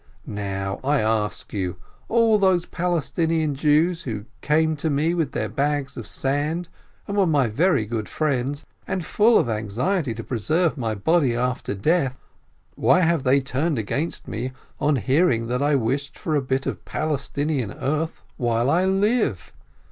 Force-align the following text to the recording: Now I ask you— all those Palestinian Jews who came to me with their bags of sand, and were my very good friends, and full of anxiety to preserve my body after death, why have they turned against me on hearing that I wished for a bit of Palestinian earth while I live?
Now 0.25 0.79
I 0.83 0.99
ask 0.99 1.53
you— 1.53 1.75
all 2.09 2.39
those 2.39 2.65
Palestinian 2.65 3.53
Jews 3.53 4.01
who 4.01 4.25
came 4.41 4.75
to 4.77 4.89
me 4.89 5.13
with 5.13 5.33
their 5.33 5.47
bags 5.47 5.95
of 5.95 6.07
sand, 6.07 6.69
and 7.07 7.15
were 7.15 7.27
my 7.27 7.45
very 7.45 7.85
good 7.85 8.09
friends, 8.09 8.65
and 8.87 9.05
full 9.05 9.37
of 9.37 9.47
anxiety 9.47 10.15
to 10.15 10.23
preserve 10.23 10.75
my 10.75 10.95
body 10.95 11.35
after 11.35 11.75
death, 11.75 12.17
why 12.73 13.01
have 13.01 13.21
they 13.21 13.41
turned 13.41 13.77
against 13.77 14.27
me 14.27 14.53
on 14.79 14.95
hearing 14.95 15.45
that 15.49 15.61
I 15.61 15.75
wished 15.75 16.17
for 16.17 16.35
a 16.35 16.41
bit 16.41 16.65
of 16.65 16.83
Palestinian 16.83 17.71
earth 17.71 18.23
while 18.37 18.71
I 18.71 18.85
live? 18.85 19.53